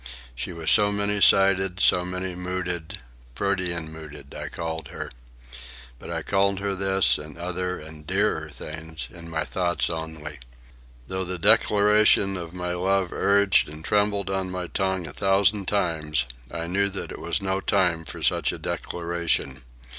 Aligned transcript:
She 0.33 0.51
was 0.51 0.71
so 0.71 0.91
many 0.91 1.21
sided, 1.21 1.79
so 1.79 2.03
many 2.03 2.33
mooded—"protean 2.33 3.93
mooded" 3.93 4.33
I 4.33 4.47
called 4.49 4.87
her. 4.87 5.11
But 5.99 6.09
I 6.09 6.23
called 6.23 6.59
her 6.59 6.73
this, 6.73 7.19
and 7.19 7.37
other 7.37 7.77
and 7.77 8.07
dearer 8.07 8.49
things, 8.49 9.07
in 9.11 9.29
my 9.29 9.45
thoughts 9.45 9.91
only. 9.91 10.39
Though 11.07 11.23
the 11.23 11.37
declaration 11.37 12.35
of 12.35 12.51
my 12.51 12.73
love 12.73 13.13
urged 13.13 13.69
and 13.69 13.85
trembled 13.85 14.31
on 14.31 14.49
my 14.49 14.65
tongue 14.65 15.05
a 15.05 15.13
thousand 15.13 15.67
times, 15.67 16.25
I 16.49 16.65
knew 16.65 16.89
that 16.89 17.11
it 17.11 17.19
was 17.19 17.39
no 17.39 17.59
time 17.61 18.03
for 18.03 18.23
such 18.23 18.51
a 18.51 18.57
declaration. 18.57 19.61